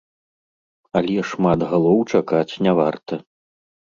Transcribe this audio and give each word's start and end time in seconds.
Але 1.01 1.17
шмат 1.33 1.59
галоў 1.73 1.99
чакаць 2.15 2.53
не 2.69 2.75
варта. 2.83 3.13